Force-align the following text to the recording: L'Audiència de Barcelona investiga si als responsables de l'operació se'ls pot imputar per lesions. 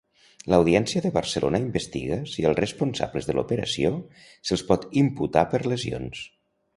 L'Audiència 0.51 1.01
de 1.05 1.09
Barcelona 1.17 1.59
investiga 1.65 2.17
si 2.31 2.47
als 2.51 2.61
responsables 2.61 3.27
de 3.31 3.35
l'operació 3.41 3.91
se'ls 4.31 4.65
pot 4.73 4.89
imputar 5.03 5.45
per 5.53 5.61
lesions. 5.73 6.23